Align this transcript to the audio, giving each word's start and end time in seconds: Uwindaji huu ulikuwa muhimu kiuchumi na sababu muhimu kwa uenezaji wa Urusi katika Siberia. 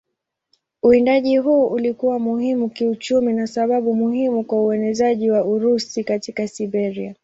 Uwindaji 0.83 1.37
huu 1.37 1.67
ulikuwa 1.67 2.19
muhimu 2.19 2.69
kiuchumi 2.69 3.33
na 3.33 3.47
sababu 3.47 3.95
muhimu 3.95 4.43
kwa 4.43 4.63
uenezaji 4.63 5.31
wa 5.31 5.45
Urusi 5.45 6.03
katika 6.03 6.47
Siberia. 6.47 7.15